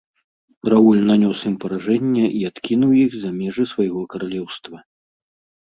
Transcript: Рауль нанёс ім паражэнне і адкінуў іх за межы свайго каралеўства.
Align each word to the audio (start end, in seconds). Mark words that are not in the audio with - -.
Рауль 0.73 1.01
нанёс 1.09 1.39
ім 1.49 1.55
паражэнне 1.65 2.25
і 2.41 2.43
адкінуў 2.51 2.97
іх 3.05 3.11
за 3.21 3.29
межы 3.39 3.69
свайго 3.75 4.01
каралеўства. 4.17 4.77